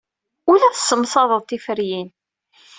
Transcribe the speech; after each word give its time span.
Ur 0.49 0.57
la 0.59 0.69
tessemsaded 0.75 1.43
tiferyin. 1.45 2.09